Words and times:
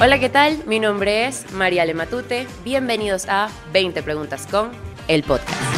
Hola, 0.00 0.18
¿qué 0.18 0.28
tal? 0.28 0.58
Mi 0.66 0.80
nombre 0.80 1.26
es 1.26 1.52
María 1.52 1.86
Matute. 1.94 2.48
Bienvenidos 2.64 3.26
a 3.28 3.48
20 3.72 4.02
Preguntas 4.02 4.46
con 4.50 4.72
el 5.06 5.22
podcast. 5.22 5.73